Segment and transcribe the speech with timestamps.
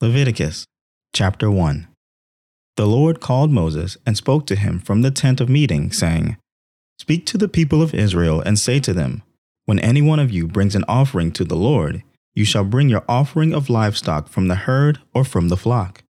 [0.00, 0.64] Leviticus
[1.12, 1.88] chapter 1
[2.76, 6.36] The Lord called Moses and spoke to him from the tent of meeting, saying,
[7.00, 9.24] Speak to the people of Israel and say to them,
[9.66, 13.02] When any one of you brings an offering to the Lord, you shall bring your
[13.08, 16.04] offering of livestock from the herd or from the flock.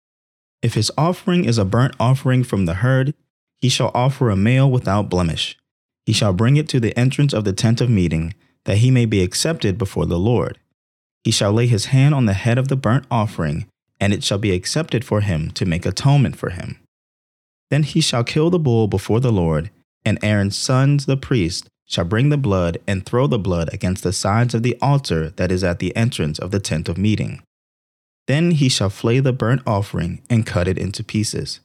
[0.61, 3.13] If his offering is a burnt offering from the herd,
[3.61, 5.57] he shall offer a male without blemish.
[6.05, 8.33] He shall bring it to the entrance of the tent of meeting,
[8.65, 10.59] that he may be accepted before the Lord.
[11.23, 13.65] He shall lay his hand on the head of the burnt offering
[13.99, 16.79] and it shall be accepted for him to make atonement for him.
[17.69, 19.69] Then he shall kill the bull before the Lord,
[20.05, 24.13] and Aaron's sons, the priests, shall bring the blood and throw the blood against the
[24.13, 27.41] sides of the altar that is at the entrance of the tent of meeting.
[28.27, 31.61] Then he shall flay the burnt offering and cut it into pieces.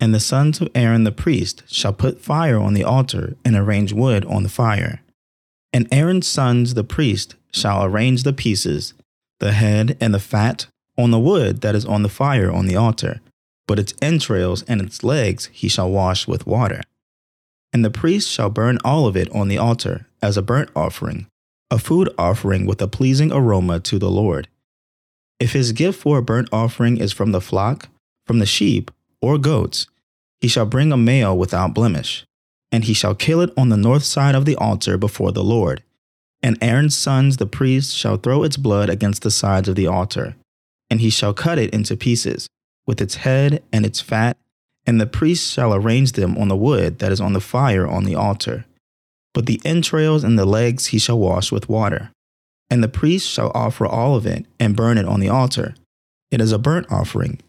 [0.00, 3.92] And the sons of Aaron the priest shall put fire on the altar and arrange
[3.92, 5.00] wood on the fire.
[5.72, 8.94] And Aaron's sons the priest shall arrange the pieces,
[9.40, 12.76] the head and the fat, on the wood that is on the fire on the
[12.76, 13.20] altar,
[13.66, 16.82] but its entrails and its legs he shall wash with water.
[17.72, 21.26] And the priest shall burn all of it on the altar as a burnt offering,
[21.70, 24.48] a food offering with a pleasing aroma to the Lord.
[25.40, 27.88] If his gift for a burnt offering is from the flock,
[28.26, 29.88] from the sheep, or goats,
[30.40, 32.24] he shall bring a male without blemish,
[32.70, 35.82] and he shall kill it on the north side of the altar before the Lord.
[36.42, 40.36] And Aaron's sons, the priests, shall throw its blood against the sides of the altar
[40.90, 42.48] and he shall cut it into pieces,
[42.86, 44.36] with its head and its fat,
[44.86, 48.04] and the priest shall arrange them on the wood that is on the fire on
[48.04, 48.66] the altar.
[49.32, 52.10] But the entrails and the legs he shall wash with water.
[52.70, 55.74] And the priest shall offer all of it and burn it on the altar.
[56.30, 57.40] It is a burnt offering,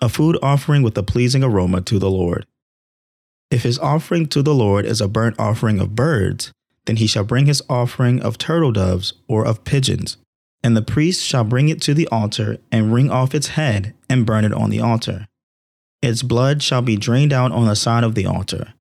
[0.00, 2.46] a food offering with a pleasing aroma to the Lord.
[3.50, 6.52] If his offering to the Lord is a burnt offering of birds,
[6.86, 10.16] then he shall bring his offering of turtle doves or of pigeons
[10.62, 14.26] and the priest shall bring it to the altar and wring off its head and
[14.26, 15.26] burn it on the altar.
[16.02, 18.74] Its blood shall be drained out on the side of the altar.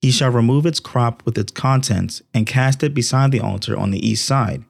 [0.00, 3.90] He shall remove its crop with its contents and cast it beside the altar on
[3.90, 4.64] the east side,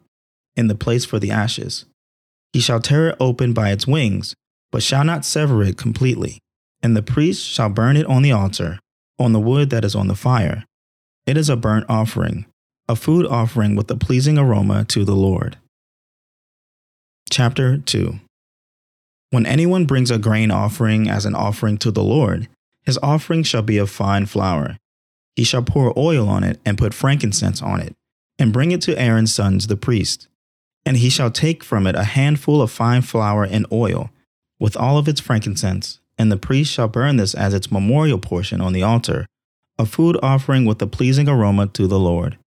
[0.56, 1.84] in the place for the ashes.
[2.52, 4.34] He shall tear it open by its wings,
[4.72, 6.38] but shall not sever it completely.
[6.82, 8.78] And the priest shall burn it on the altar,
[9.18, 10.64] on the wood that is on the fire.
[11.26, 12.46] It is a burnt offering,
[12.88, 15.58] a food offering with a pleasing aroma to the Lord.
[17.30, 18.18] Chapter 2
[19.30, 22.48] When anyone brings a grain offering as an offering to the Lord,
[22.82, 24.78] his offering shall be of fine flour.
[25.36, 27.94] He shall pour oil on it and put frankincense on it,
[28.36, 30.26] and bring it to Aaron's sons the priest.
[30.84, 34.10] And he shall take from it a handful of fine flour and oil,
[34.58, 38.60] with all of its frankincense, and the priest shall burn this as its memorial portion
[38.60, 39.26] on the altar,
[39.78, 42.38] a food offering with a pleasing aroma to the Lord.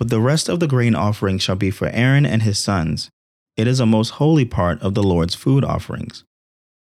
[0.00, 3.08] But the rest of the grain offering shall be for Aaron and his sons
[3.56, 6.24] it is a most holy part of the Lord's food offerings.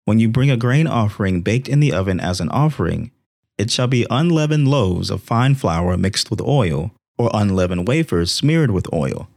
[0.04, 3.10] When you bring a grain offering baked in the oven as an offering,
[3.58, 8.70] it shall be unleavened loaves of fine flour mixed with oil, or unleavened wafers smeared
[8.70, 9.28] with oil.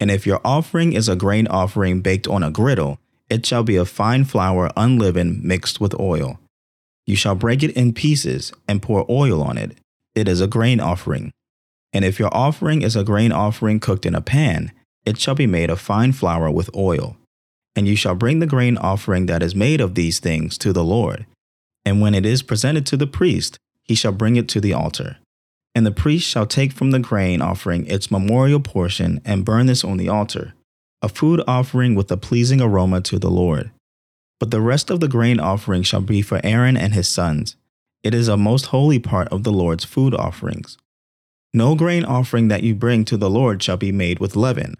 [0.00, 3.76] And if your offering is a grain offering baked on a griddle, it shall be
[3.76, 6.38] of fine flour unleavened mixed with oil.
[7.06, 9.76] You shall break it in pieces and pour oil on it.
[10.14, 11.30] It is a grain offering.
[11.92, 14.72] And if your offering is a grain offering cooked in a pan,
[15.08, 17.16] it shall be made of fine flour with oil.
[17.74, 20.84] And you shall bring the grain offering that is made of these things to the
[20.84, 21.24] Lord.
[21.86, 25.16] And when it is presented to the priest, he shall bring it to the altar.
[25.74, 29.82] And the priest shall take from the grain offering its memorial portion and burn this
[29.82, 30.52] on the altar,
[31.00, 33.70] a food offering with a pleasing aroma to the Lord.
[34.38, 37.56] But the rest of the grain offering shall be for Aaron and his sons.
[38.02, 40.76] It is a most holy part of the Lord's food offerings.
[41.54, 44.76] No grain offering that you bring to the Lord shall be made with leaven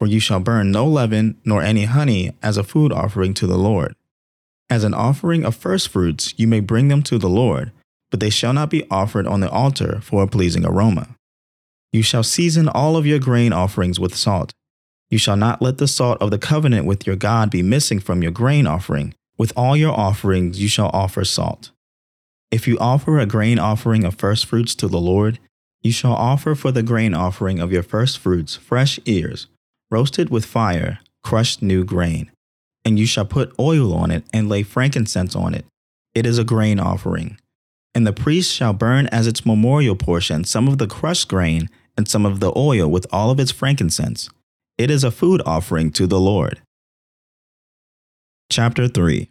[0.00, 3.58] for you shall burn no leaven nor any honey as a food offering to the
[3.58, 3.94] Lord.
[4.70, 7.70] As an offering of firstfruits, you may bring them to the Lord,
[8.10, 11.08] but they shall not be offered on the altar for a pleasing aroma.
[11.92, 14.52] You shall season all of your grain offerings with salt.
[15.10, 18.22] You shall not let the salt of the covenant with your God be missing from
[18.22, 19.12] your grain offering.
[19.36, 21.72] With all your offerings you shall offer salt.
[22.50, 25.38] If you offer a grain offering of firstfruits to the Lord,
[25.82, 29.46] you shall offer for the grain offering of your firstfruits fresh ears,
[29.90, 32.30] roasted with fire, crushed new grain.
[32.84, 35.66] And you shall put oil on it and lay frankincense on it.
[36.14, 37.38] It is a grain offering.
[37.94, 42.08] And the priest shall burn as its memorial portion some of the crushed grain and
[42.08, 44.30] some of the oil with all of its frankincense.
[44.78, 46.62] It is a food offering to the Lord.
[48.48, 49.28] Chapter 3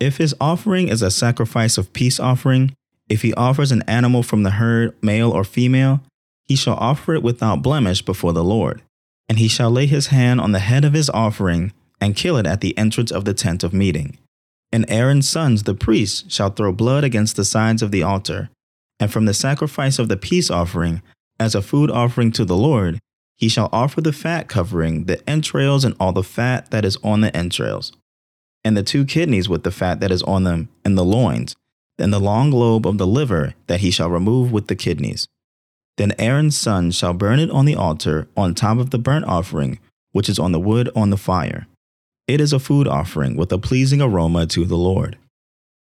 [0.00, 2.74] If his offering is a sacrifice of peace offering,
[3.08, 6.00] if he offers an animal from the herd, male or female,
[6.44, 8.82] he shall offer it without blemish before the Lord.
[9.28, 12.46] And he shall lay his hand on the head of his offering, and kill it
[12.46, 14.18] at the entrance of the tent of meeting.
[14.72, 18.50] And Aaron's sons, the priests, shall throw blood against the sides of the altar.
[19.00, 21.02] And from the sacrifice of the peace offering,
[21.40, 22.98] as a food offering to the Lord,
[23.36, 27.20] he shall offer the fat covering, the entrails, and all the fat that is on
[27.20, 27.92] the entrails,
[28.64, 31.54] and the two kidneys with the fat that is on them, and the loins,
[31.98, 35.28] and the long lobe of the liver that he shall remove with the kidneys.
[35.98, 39.80] Then Aaron's son shall burn it on the altar on top of the burnt offering,
[40.12, 41.66] which is on the wood on the fire.
[42.28, 45.18] It is a food offering with a pleasing aroma to the Lord.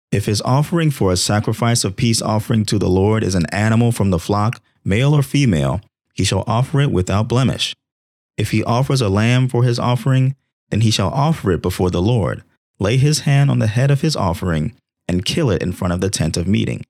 [0.09, 3.91] If his offering for a sacrifice of peace offering to the Lord is an animal
[3.91, 5.81] from the flock, male or female,
[6.13, 7.75] he shall offer it without blemish.
[8.37, 10.37] If he offers a lamb for his offering,
[10.69, 12.43] then he shall offer it before the Lord,
[12.79, 14.73] lay his hand on the head of his offering,
[15.05, 16.85] and kill it in front of the tent of meeting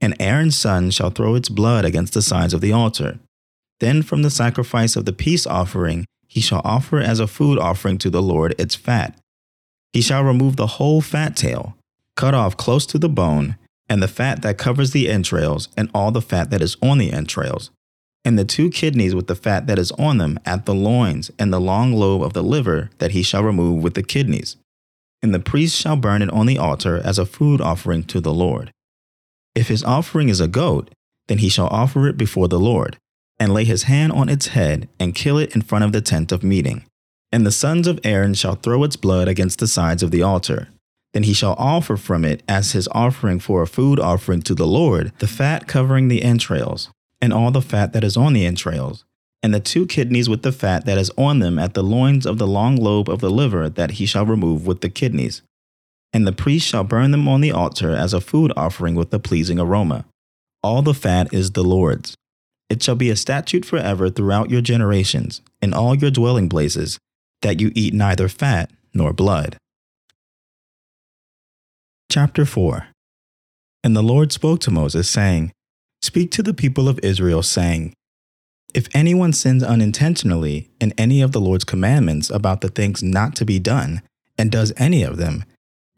[0.00, 3.18] and Aaron's son shall throw its blood against the sides of the altar.
[3.80, 7.98] Then from the sacrifice of the peace offering he shall offer as a food offering
[7.98, 9.18] to the Lord its fat.
[9.92, 11.76] He shall remove the whole fat tail,
[12.16, 13.56] cut off close to the bone,
[13.88, 17.12] and the fat that covers the entrails, and all the fat that is on the
[17.12, 17.72] entrails,
[18.24, 21.52] and the two kidneys with the fat that is on them at the loins, and
[21.52, 24.56] the long lobe of the liver that he shall remove with the kidneys.
[25.22, 28.32] And the priest shall burn it on the altar as a food offering to the
[28.32, 28.70] Lord.
[29.54, 30.90] If his offering is a goat,
[31.28, 32.96] then he shall offer it before the Lord,
[33.38, 36.32] and lay his hand on its head, and kill it in front of the tent
[36.32, 36.84] of meeting.
[37.32, 40.68] And the sons of Aaron shall throw its blood against the sides of the altar.
[41.12, 44.66] Then he shall offer from it as his offering for a food offering to the
[44.66, 49.04] Lord the fat covering the entrails, and all the fat that is on the entrails,
[49.42, 52.38] and the two kidneys with the fat that is on them at the loins of
[52.38, 55.42] the long lobe of the liver that he shall remove with the kidneys
[56.12, 59.18] and the priest shall burn them on the altar as a food offering with a
[59.18, 60.04] pleasing aroma.
[60.62, 62.14] All the fat is the Lord's.
[62.68, 66.98] It shall be a statute forever throughout your generations, in all your dwelling places,
[67.42, 69.56] that you eat neither fat nor blood.
[72.10, 72.88] Chapter 4
[73.82, 75.52] And the Lord spoke to Moses, saying,
[76.02, 77.92] Speak to the people of Israel, saying,
[78.74, 83.44] If anyone sins unintentionally in any of the Lord's commandments about the things not to
[83.44, 84.02] be done,
[84.38, 85.44] and does any of them,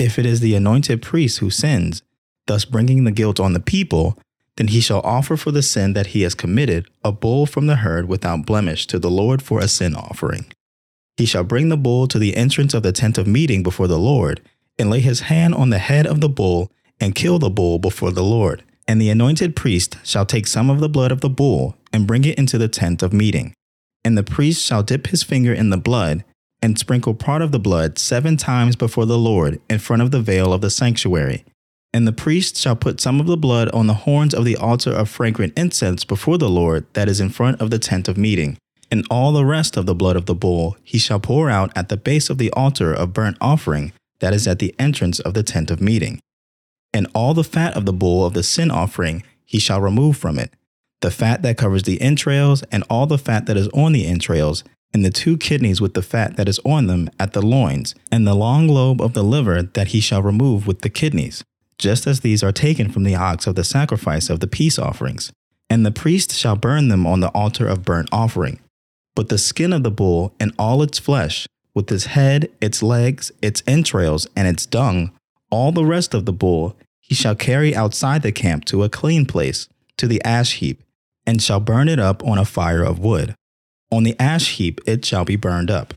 [0.03, 2.03] if it is the anointed priest who sins,
[2.49, 4.19] thus bringing the guilt on the people,
[4.57, 7.77] then he shall offer for the sin that he has committed a bull from the
[7.77, 10.53] herd without blemish to the Lord for a sin offering.
[11.17, 13.99] He shall bring the bull to the entrance of the tent of meeting before the
[13.99, 14.41] Lord,
[14.77, 16.71] and lay his hand on the head of the bull,
[17.01, 18.65] and kill the bull before the Lord.
[18.89, 22.25] And the anointed priest shall take some of the blood of the bull, and bring
[22.25, 23.55] it into the tent of meeting.
[24.05, 26.25] And the priest shall dip his finger in the blood,
[26.63, 30.23] and sprinkle part of the blood seven times before the Lord in front of the
[30.23, 31.45] veil of the sanctuary.
[31.93, 34.93] And the priest shall put some of the blood on the horns of the altar
[34.93, 38.57] of fragrant incense before the Lord that is in front of the tent of meeting.
[38.91, 41.89] And all the rest of the blood of the bull he shall pour out at
[41.89, 45.43] the base of the altar of burnt offering that is at the entrance of the
[45.43, 46.21] tent of meeting.
[46.95, 50.39] And all the fat of the bull of the sin offering he shall remove from
[50.39, 50.53] it,
[51.01, 54.63] the fat that covers the entrails, and all the fat that is on the entrails,
[54.95, 58.27] and the two kidneys with the fat that is on them at the loins, and
[58.27, 61.43] the long lobe of the liver that he shall remove with the kidneys,
[61.79, 65.33] just as these are taken from the ox of the sacrifice of the peace offerings.
[65.71, 68.61] And the priest shall burn them on the altar of burnt offering.
[69.15, 73.33] But the skin of the bull and all its flesh, with its head, its legs,
[73.41, 75.13] its entrails, and its dung,
[75.51, 79.27] all the rest of the bull, he shall carry outside the camp to a clean
[79.27, 80.83] place, to the ash heap,
[81.27, 83.35] and shall burn it up on a fire of wood.
[83.93, 85.93] On the ash heap it shall be burned up.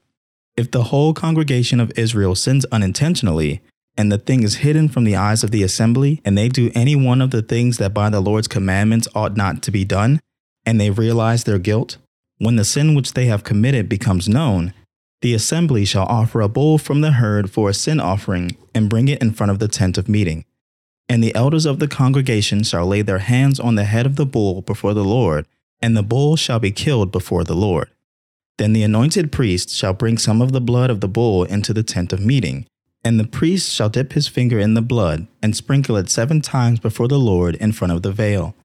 [0.57, 3.61] If the whole congregation of Israel sins unintentionally,
[3.97, 6.97] and the thing is hidden from the eyes of the assembly, and they do any
[6.97, 10.19] one of the things that by the Lord's commandments ought not to be done,
[10.65, 11.95] and they realize their guilt,
[12.37, 14.73] when the sin which they have committed becomes known,
[15.21, 19.07] the assembly shall offer a bull from the herd for a sin offering and bring
[19.07, 20.43] it in front of the tent of meeting.
[21.07, 24.25] And the elders of the congregation shall lay their hands on the head of the
[24.25, 25.45] bull before the Lord
[25.81, 27.89] and the bull shall be killed before the Lord.
[28.57, 31.83] Then the anointed priest shall bring some of the blood of the bull into the
[31.83, 32.65] tent of meeting,
[33.03, 36.79] and the priest shall dip his finger in the blood, and sprinkle it seven times
[36.79, 38.55] before the Lord in front of the veil.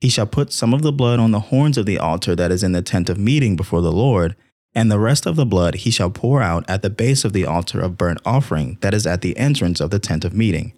[0.00, 2.62] He shall put some of the blood on the horns of the altar that is
[2.62, 4.34] in the tent of meeting before the Lord,
[4.74, 7.44] and the rest of the blood he shall pour out at the base of the
[7.44, 10.72] altar of burnt offering that is at the entrance of the tent of meeting.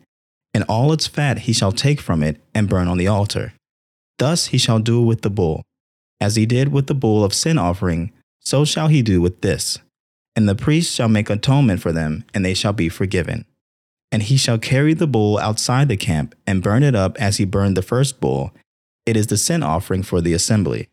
[0.53, 3.55] And all its fat he shall take from it and burn on the altar.
[4.19, 5.63] Thus he shall do with the bull.
[6.21, 9.79] As he did with the bull of sin offering, so shall he do with this.
[10.37, 13.45] And the priest shall make atonement for them, and they shall be forgiven.
[14.11, 17.45] And he shall carry the bull outside the camp and burn it up as he
[17.45, 18.53] burned the first bull.
[19.07, 20.89] It is the sin offering for the assembly.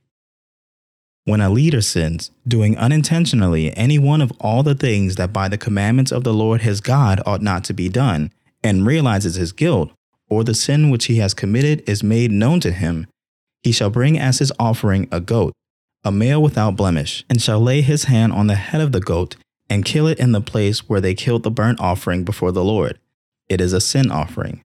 [1.25, 5.58] When a leader sins, doing unintentionally any one of all the things that by the
[5.58, 8.32] commandments of the Lord his God ought not to be done,
[8.63, 9.92] and realizes his guilt,
[10.30, 13.06] or the sin which he has committed is made known to him,
[13.63, 15.53] he shall bring as his offering a goat,
[16.03, 19.36] a male without blemish, and shall lay his hand on the head of the goat,
[19.70, 23.00] and kill it in the place where they killed the burnt offering before the Lord.
[23.48, 24.62] It is a sin offering.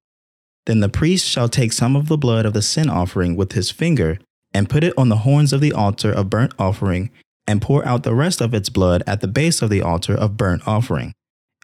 [0.67, 3.71] Then the priest shall take some of the blood of the sin offering with his
[3.71, 4.19] finger
[4.53, 7.11] and put it on the horns of the altar of burnt offering,
[7.47, 10.37] and pour out the rest of its blood at the base of the altar of
[10.37, 11.13] burnt offering.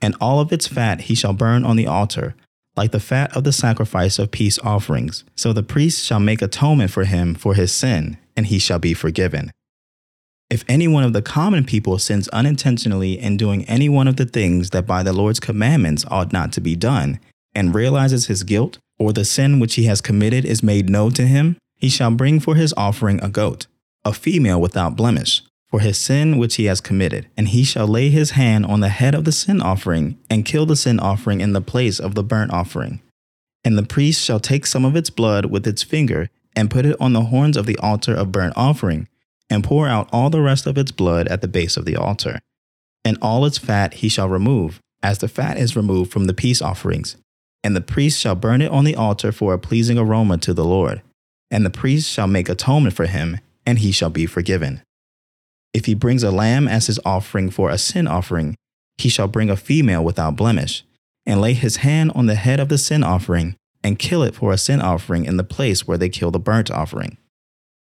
[0.00, 2.34] And all of its fat he shall burn on the altar,
[2.76, 5.24] like the fat of the sacrifice of peace offerings.
[5.34, 8.94] So the priest shall make atonement for him for his sin, and he shall be
[8.94, 9.50] forgiven.
[10.48, 14.26] If any one of the common people sins unintentionally in doing any one of the
[14.26, 17.18] things that by the Lord's commandments ought not to be done,
[17.54, 21.26] and realizes his guilt, or the sin which he has committed is made known to
[21.26, 23.66] him, he shall bring for his offering a goat,
[24.04, 27.26] a female without blemish, for his sin which he has committed.
[27.36, 30.66] And he shall lay his hand on the head of the sin offering, and kill
[30.66, 33.00] the sin offering in the place of the burnt offering.
[33.64, 36.96] And the priest shall take some of its blood with its finger, and put it
[37.00, 39.08] on the horns of the altar of burnt offering,
[39.50, 42.38] and pour out all the rest of its blood at the base of the altar.
[43.04, 46.62] And all its fat he shall remove, as the fat is removed from the peace
[46.62, 47.16] offerings.
[47.64, 50.64] And the priest shall burn it on the altar for a pleasing aroma to the
[50.64, 51.02] Lord
[51.52, 54.82] and the priest shall make atonement for him, and he shall be forgiven.
[55.74, 58.56] If he brings a lamb as his offering for a sin offering,
[58.98, 60.84] he shall bring a female without blemish,
[61.24, 64.52] and lay his hand on the head of the sin offering, and kill it for
[64.52, 67.16] a sin offering in the place where they kill the burnt offering.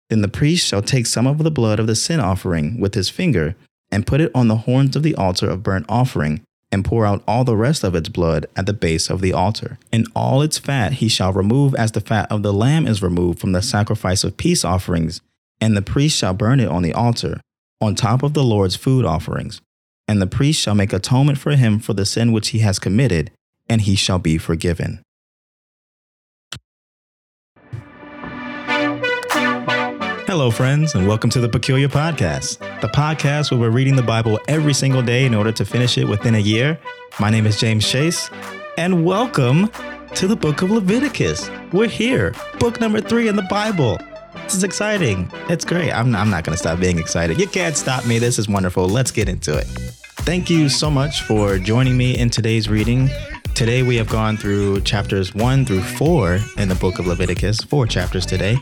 [0.10, 3.10] Then the priest shall take some of the blood of the sin offering with his
[3.10, 3.56] finger,
[3.92, 7.24] and put it on the horns of the altar of burnt offering, and pour out
[7.28, 9.78] all the rest of its blood at the base of the altar.
[9.92, 13.40] And all its fat he shall remove as the fat of the lamb is removed
[13.40, 15.22] from the sacrifice of peace offerings,
[15.62, 17.40] and the priest shall burn it on the altar,
[17.82, 19.62] on top of the Lord's food offerings.
[20.08, 23.32] And the priest shall make atonement for him for the sin which he has committed,
[23.70, 25.02] and he shall be forgiven.
[30.26, 34.40] Hello, friends, and welcome to the Peculiar Podcast, the podcast where we're reading the Bible
[34.48, 36.80] every single day in order to finish it within a year.
[37.20, 38.32] My name is James Chase,
[38.78, 39.70] and welcome
[40.16, 41.52] to the book of Leviticus.
[41.72, 44.00] We're here, book number three in the Bible.
[44.44, 45.32] This is exciting.
[45.50, 45.92] It's great.
[45.92, 47.40] I'm, I'm not going to stop being excited.
[47.40, 48.20] You can't stop me.
[48.20, 48.88] This is wonderful.
[48.88, 49.66] Let's get into it.
[50.26, 53.10] Thank you so much for joining me in today's reading.
[53.56, 57.86] Today we have gone through chapters one through four in the book of Leviticus, four
[57.86, 58.58] chapters today.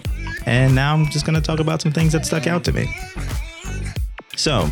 [0.45, 2.93] And now I'm just going to talk about some things that stuck out to me.
[4.35, 4.69] So,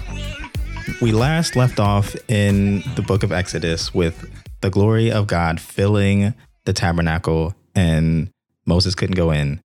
[1.02, 4.30] we last left off in the book of Exodus with
[4.62, 6.34] the glory of God filling
[6.66, 8.30] the tabernacle, and
[8.66, 9.62] Moses couldn't go in.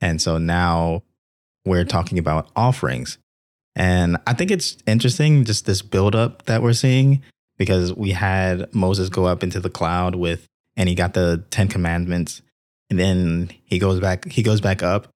[0.00, 1.02] And so now
[1.64, 3.18] we're talking about offerings.
[3.74, 7.22] And I think it's interesting, just this buildup that we're seeing,
[7.58, 11.68] because we had Moses go up into the cloud with, and he got the Ten
[11.68, 12.42] Commandments,
[12.90, 15.08] and then he goes back, he goes back up,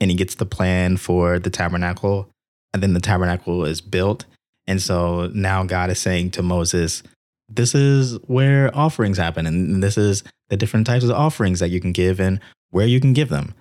[0.00, 2.30] and he gets the plan for the tabernacle
[2.72, 4.24] and then the tabernacle is built
[4.66, 7.02] and so now god is saying to moses
[7.48, 11.80] this is where offerings happen and this is the different types of offerings that you
[11.80, 13.54] can give and where you can give them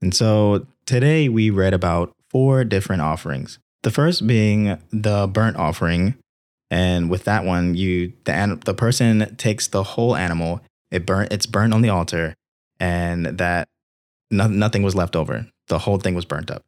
[0.00, 6.14] and so today we read about four different offerings the first being the burnt offering
[6.70, 11.46] and with that one you the, the person takes the whole animal it burnt it's
[11.46, 12.34] burnt on the altar
[12.80, 13.68] and that
[14.30, 16.64] no, nothing was left over the whole thing was burnt up.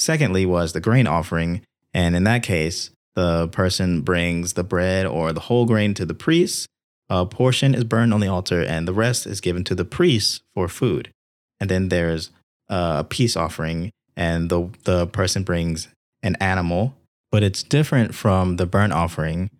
[0.00, 1.62] Secondly, was the grain offering.
[1.94, 6.14] And in that case, the person brings the bread or the whole grain to the
[6.14, 6.66] priest.
[7.08, 10.42] A portion is burned on the altar, and the rest is given to the priest
[10.54, 11.10] for food.
[11.58, 12.30] And then there's
[12.68, 15.88] a peace offering, and the, the person brings
[16.22, 16.94] an animal,
[17.30, 19.50] but it's different from the burnt offering,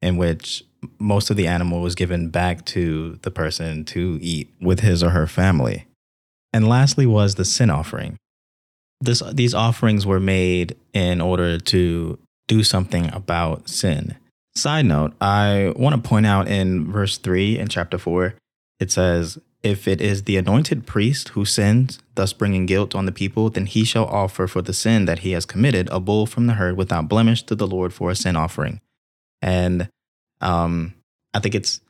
[0.00, 0.64] in which
[0.98, 5.10] most of the animal was given back to the person to eat with his or
[5.10, 5.86] her family.
[6.52, 8.18] And lastly, was the sin offering
[9.04, 12.18] this these offerings were made in order to
[12.48, 14.16] do something about sin.
[14.56, 18.34] Side note, I want to point out in verse 3 in chapter 4,
[18.78, 23.12] it says, If it is the anointed priest who sins, thus bringing guilt on the
[23.12, 26.46] people, then he shall offer for the sin that he has committed a bull from
[26.46, 28.82] the herd without blemish to the Lord for a sin offering.
[29.40, 29.88] And
[30.42, 30.92] um,
[31.32, 31.80] I think it's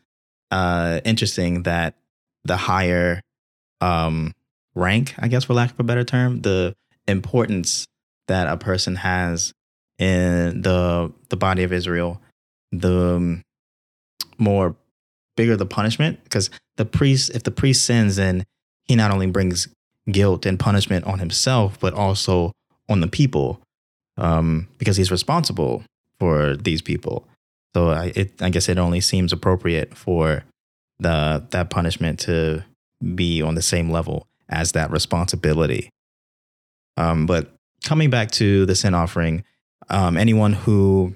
[0.52, 1.96] uh, interesting that
[2.44, 3.20] the higher
[3.80, 4.34] um,
[4.76, 6.76] rank, I guess, for lack of a better term, the
[7.08, 7.86] importance
[8.28, 9.52] that a person has
[9.98, 12.20] in the the body of Israel,
[12.70, 13.42] the um,
[14.38, 14.76] more
[15.36, 16.22] bigger the punishment.
[16.24, 18.44] Because the priest, if the priest sins, then
[18.84, 19.68] he not only brings
[20.10, 22.52] guilt and punishment on himself, but also
[22.88, 23.60] on the people.
[24.16, 25.82] um, because he's responsible
[26.18, 27.26] for these people.
[27.74, 30.44] So I, it, I guess it only seems appropriate for
[31.00, 32.64] the that punishment to
[33.14, 35.90] be on the same level as that responsibility.
[36.96, 39.42] Um, but coming back to the sin offering,
[39.88, 41.12] um, anyone who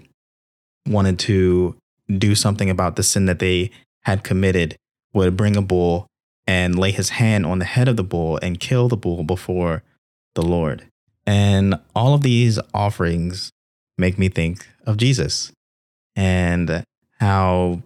[0.87, 1.77] wanted to
[2.17, 3.71] do something about the sin that they
[4.09, 4.75] had committed
[5.13, 6.07] would bring a bull
[6.47, 9.83] and lay his hand on the head of the bull and kill the bull before
[10.35, 10.87] the Lord.
[11.27, 13.51] And all of these offerings
[13.99, 15.53] make me think of Jesus
[16.17, 16.85] and
[17.21, 17.83] how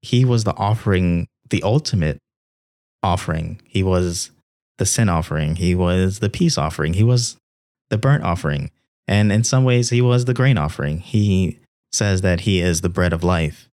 [0.00, 2.16] he was the offering, the ultimate
[3.02, 3.60] offering.
[3.66, 4.30] He was
[4.78, 5.56] the sin offering.
[5.56, 6.94] He was the peace offering.
[6.94, 7.36] He was
[7.90, 8.70] the burnt offering.
[9.06, 11.00] And in some ways, he was the grain offering.
[11.00, 11.58] He
[11.92, 13.68] says that he is the bread of life.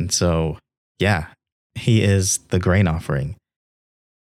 [0.00, 0.58] And so,
[1.00, 1.26] yeah,
[1.74, 3.36] he is the grain offering.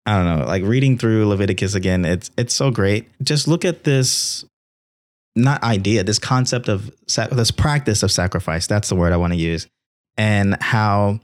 [0.06, 3.08] I don't know, like reading through Leviticus again, it's it's so great.
[3.22, 4.46] Just look at this
[5.36, 6.92] not idea, this concept of
[7.32, 8.68] this practice of sacrifice.
[8.68, 9.68] That's the word I want to use.
[10.18, 11.20] And how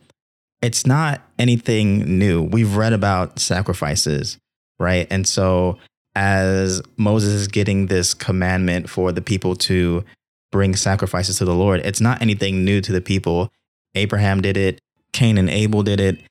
[0.61, 2.41] it's not anything new.
[2.41, 4.37] We've read about sacrifices,
[4.79, 5.07] right?
[5.09, 5.77] And so
[6.15, 10.03] as Moses is getting this commandment for the people to
[10.51, 13.51] bring sacrifices to the Lord, it's not anything new to the people.
[13.93, 14.79] Abraham did it,
[15.17, 16.21] Cain and Abel did it,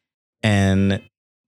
[0.44, 1.02] and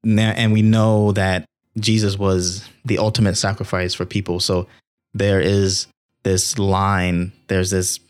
[0.05, 1.45] and we know that
[1.79, 4.41] Jesus was the ultimate sacrifice for people.
[4.41, 4.67] So
[5.15, 5.87] there is
[6.25, 8.01] this line, there's this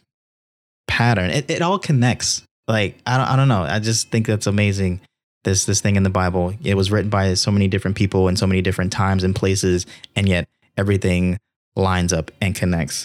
[0.87, 1.29] pattern.
[1.29, 2.43] It, it all connects.
[2.67, 3.63] Like I don't, I don't know.
[3.63, 5.03] I just think that's amazing.
[5.45, 6.55] This this thing in the Bible.
[6.65, 9.85] It was written by so many different people in so many different times and places,
[10.17, 11.37] and yet everything
[11.77, 13.05] lines up and connects.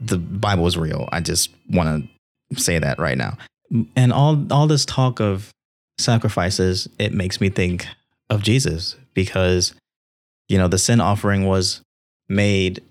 [0.00, 1.08] The Bible is real.
[1.12, 2.08] I just want
[2.50, 3.38] to say that right now.
[3.96, 5.50] And all all this talk of
[5.98, 7.86] sacrifices, it makes me think
[8.28, 9.74] of Jesus because
[10.48, 11.80] you know the sin offering was
[12.28, 12.82] made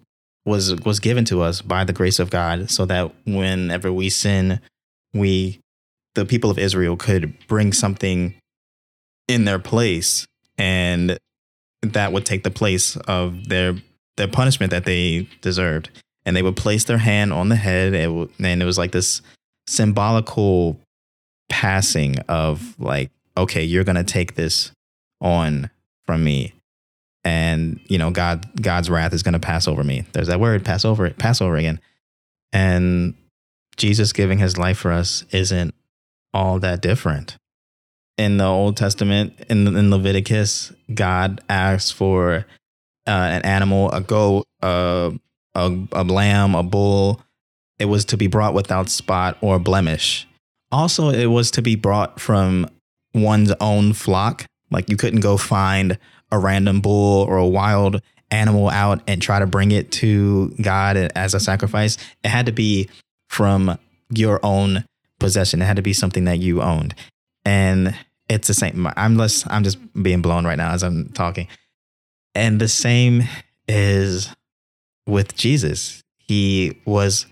[0.45, 4.59] was was given to us by the grace of God so that whenever we sin
[5.13, 5.59] we
[6.15, 8.33] the people of Israel could bring something
[9.27, 10.25] in their place
[10.57, 11.17] and
[11.81, 13.75] that would take the place of their
[14.17, 15.89] their punishment that they deserved.
[16.23, 19.21] And they would place their hand on the head and it was like this
[19.67, 20.79] symbolical
[21.49, 24.71] passing of like okay you're to take this
[25.19, 25.69] on
[26.05, 26.53] from me.
[27.23, 30.05] And you know god god's wrath is to pass over me.
[30.13, 31.79] There's that word pass over it, pass over again.
[32.53, 33.15] And
[33.77, 35.73] jesus giving his life for us isn't
[36.33, 37.37] all that different.
[38.17, 42.45] In the old testament in, in leviticus god asks for
[43.07, 45.11] uh, an animal a goat a,
[45.53, 47.21] a, a lamb a bull
[47.81, 50.27] it was to be brought without spot or blemish
[50.71, 52.69] also it was to be brought from
[53.13, 55.97] one's own flock like you couldn't go find
[56.31, 60.97] a random bull or a wild animal out and try to bring it to God
[60.97, 61.97] as a sacrifice.
[62.23, 62.89] It had to be
[63.27, 63.77] from
[64.09, 64.85] your own
[65.19, 65.61] possession.
[65.61, 66.95] It had to be something that you owned.
[67.45, 67.95] And
[68.29, 68.87] it's the same.
[68.95, 71.47] I'm less, I'm just being blown right now as I'm talking.
[72.33, 73.23] And the same
[73.67, 74.33] is
[75.05, 76.01] with Jesus.
[76.17, 77.25] He was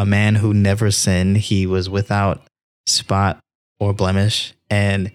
[0.00, 1.36] a man who never sinned.
[1.36, 2.40] He was without
[2.86, 3.38] spot
[3.78, 4.54] or blemish.
[4.70, 5.12] And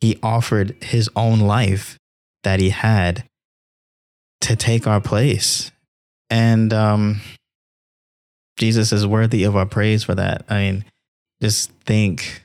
[0.00, 1.98] he offered his own life
[2.44, 3.24] that he had
[4.42, 5.72] to take our place.
[6.30, 7.20] And um,
[8.56, 10.44] Jesus is worthy of our praise for that.
[10.48, 10.84] I mean,
[11.42, 12.44] just think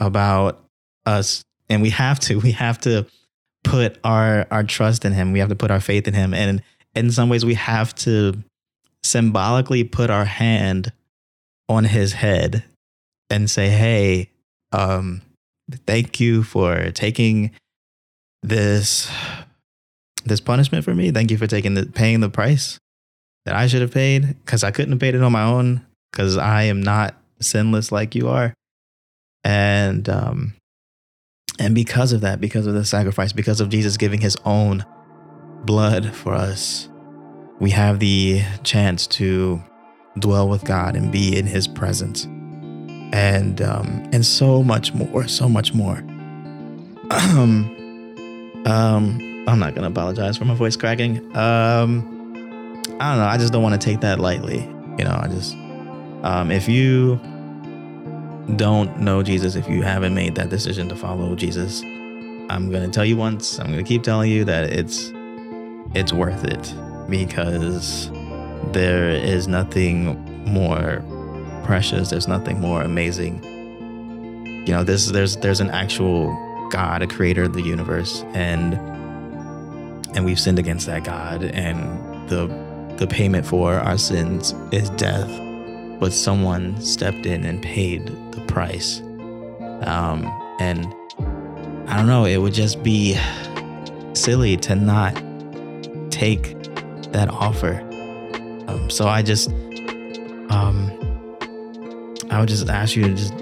[0.00, 0.64] about
[1.06, 3.06] us and we have to we have to
[3.62, 6.62] put our our trust in him we have to put our faith in him and
[6.94, 8.34] in some ways we have to
[9.02, 10.92] symbolically put our hand
[11.70, 12.64] on his head
[13.30, 14.28] and say hey
[14.72, 15.22] um
[15.86, 17.52] thank you for taking
[18.42, 19.10] this
[20.24, 21.10] this punishment for me.
[21.10, 22.78] Thank you for taking the paying the price
[23.46, 26.36] that I should have paid because I couldn't have paid it on my own because
[26.36, 28.52] I am not sinless like you are.
[29.44, 30.54] And um
[31.58, 34.84] and because of that, because of the sacrifice, because of Jesus giving his own
[35.64, 36.88] blood for us,
[37.60, 39.62] we have the chance to
[40.18, 42.26] dwell with God and be in his presence
[43.12, 45.98] and um, and so much more, so much more.
[47.10, 47.76] um,
[48.66, 51.18] um, I'm not gonna apologize for my voice cracking.
[51.36, 53.26] Um, I don't know.
[53.26, 54.60] I just don't want to take that lightly.
[54.98, 55.54] You know, I just
[56.22, 57.16] um, if you
[58.56, 63.04] don't know Jesus, if you haven't made that decision to follow Jesus, I'm gonna tell
[63.04, 63.58] you once.
[63.58, 65.12] I'm gonna keep telling you that it's
[65.94, 66.74] it's worth it
[67.08, 68.10] because
[68.72, 71.02] there is nothing more
[71.64, 72.10] precious.
[72.10, 73.42] There's nothing more amazing.
[74.66, 76.28] You know, there's there's there's an actual
[76.70, 78.74] God, a creator of the universe, and
[80.14, 82.46] and we've sinned against that God, and the
[82.96, 85.30] the payment for our sins is death.
[86.00, 89.00] but someone stepped in and paid the price.
[89.82, 90.24] Um,
[90.58, 90.86] and
[91.86, 93.18] I don't know, it would just be
[94.14, 95.14] silly to not
[96.10, 96.56] take
[97.12, 97.86] that offer.
[98.70, 99.50] Um, so I just,
[100.50, 100.90] um,
[102.30, 103.34] I would just ask you to just,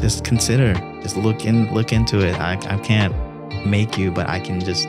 [0.00, 2.38] just consider, just look in, look into it.
[2.38, 3.14] I, I can't
[3.66, 4.86] make you, but I can just,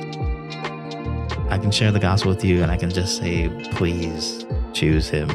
[1.50, 5.30] I can share the gospel with you, and I can just say, please choose Him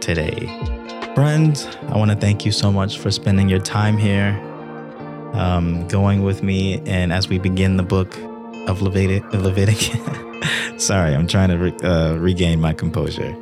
[0.00, 0.46] today.
[1.14, 4.38] Friends, I want to thank you so much for spending your time here,
[5.32, 8.16] um, going with me, and as we begin the book
[8.68, 9.32] of Levitic.
[9.32, 10.84] Leviticus.
[10.84, 13.34] Sorry, I'm trying to re- uh, regain my composure.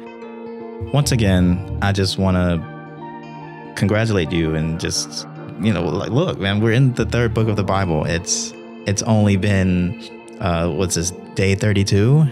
[0.93, 5.27] Once again, I just want to congratulate you and just
[5.61, 8.05] you know like look man we're in the third book of the bible.
[8.05, 8.53] It's
[8.87, 10.01] it's only been
[10.41, 12.27] uh what's this day 32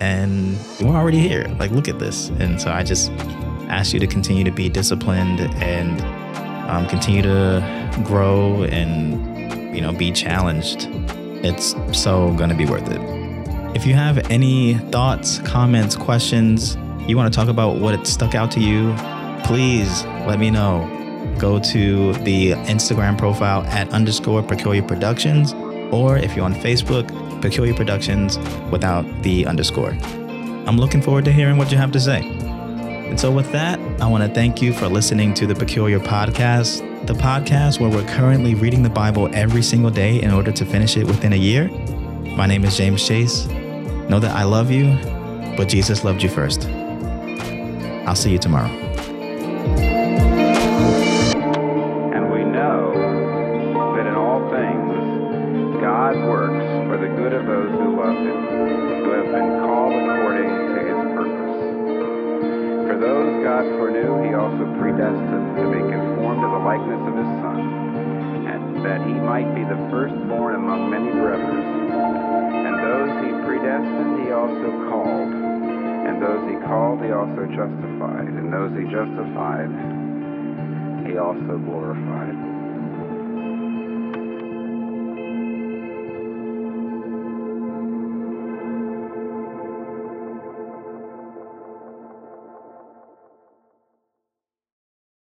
[0.00, 1.44] and we're already here.
[1.58, 2.28] Like look at this.
[2.38, 3.10] And so i just
[3.68, 6.00] ask you to continue to be disciplined and
[6.70, 10.88] um, continue to grow and you know be challenged.
[11.44, 13.00] It's so to be worth it.
[13.76, 18.34] If you have any thoughts comments questions you want to talk about what it stuck
[18.34, 18.94] out to you
[19.44, 20.92] please let me know
[21.38, 25.52] go to the instagram profile at underscore peculiar productions
[25.92, 27.06] or if you're on facebook
[27.42, 28.38] peculiar productions
[28.70, 29.90] without the underscore
[30.66, 32.20] i'm looking forward to hearing what you have to say
[33.06, 37.06] and so, with that, I want to thank you for listening to the Peculiar Podcast,
[37.06, 40.96] the podcast where we're currently reading the Bible every single day in order to finish
[40.96, 41.68] it within a year.
[42.36, 43.46] My name is James Chase.
[43.46, 44.98] Know that I love you,
[45.56, 46.68] but Jesus loved you first.
[48.06, 48.70] I'll see you tomorrow.
[52.14, 52.94] And we know
[53.98, 58.38] that in all things, God works for the good of those who love Him,
[59.02, 61.58] who have been called according to His purpose.
[62.86, 67.30] For those God foreknew, He also predestined to be conformed to the likeness of His
[67.42, 67.58] Son,
[68.46, 71.58] and that He might be the firstborn among many brethren.
[72.54, 75.35] And those He predestined, He also called.
[76.06, 78.30] And those He called, He also justified.
[78.30, 79.70] And those He justified,
[81.10, 82.35] He also glorified.